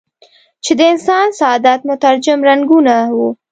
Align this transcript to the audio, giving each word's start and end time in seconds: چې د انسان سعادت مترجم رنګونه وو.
چې 0.63 0.71
د 0.79 0.81
انسان 0.93 1.27
سعادت 1.39 1.79
مترجم 1.89 2.39
رنګونه 2.49 2.93
وو. 3.15 3.29